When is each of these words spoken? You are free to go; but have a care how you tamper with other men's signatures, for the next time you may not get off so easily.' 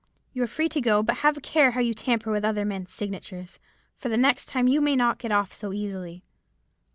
You 0.33 0.41
are 0.41 0.47
free 0.47 0.67
to 0.69 0.81
go; 0.81 1.03
but 1.03 1.17
have 1.17 1.37
a 1.37 1.41
care 1.41 1.69
how 1.69 1.79
you 1.79 1.93
tamper 1.93 2.31
with 2.31 2.43
other 2.43 2.65
men's 2.65 2.91
signatures, 2.91 3.59
for 3.97 4.09
the 4.09 4.17
next 4.17 4.45
time 4.47 4.67
you 4.67 4.81
may 4.81 4.95
not 4.95 5.19
get 5.19 5.31
off 5.31 5.53
so 5.53 5.71
easily.' 5.73 6.23